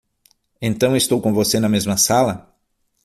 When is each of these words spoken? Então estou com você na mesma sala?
Então 0.59 0.95
estou 0.95 1.21
com 1.21 1.31
você 1.31 1.59
na 1.59 1.69
mesma 1.69 1.95
sala? 1.95 2.51